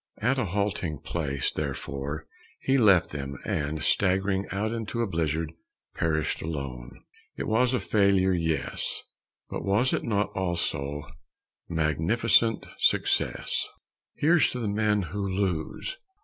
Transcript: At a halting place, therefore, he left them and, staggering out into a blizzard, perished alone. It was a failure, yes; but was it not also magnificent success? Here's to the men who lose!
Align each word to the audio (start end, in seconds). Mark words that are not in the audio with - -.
At 0.17 0.39
a 0.39 0.45
halting 0.45 1.01
place, 1.01 1.51
therefore, 1.51 2.25
he 2.59 2.79
left 2.79 3.11
them 3.11 3.37
and, 3.45 3.83
staggering 3.83 4.47
out 4.49 4.71
into 4.71 5.03
a 5.03 5.07
blizzard, 5.07 5.53
perished 5.93 6.41
alone. 6.41 7.03
It 7.37 7.43
was 7.43 7.71
a 7.75 7.79
failure, 7.79 8.33
yes; 8.33 9.03
but 9.51 9.63
was 9.63 9.93
it 9.93 10.03
not 10.03 10.31
also 10.33 11.03
magnificent 11.69 12.65
success? 12.79 13.69
Here's 14.15 14.49
to 14.53 14.59
the 14.59 14.67
men 14.67 15.03
who 15.13 15.21
lose! 15.23 15.97